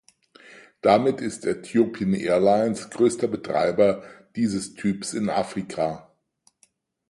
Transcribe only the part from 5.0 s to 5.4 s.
in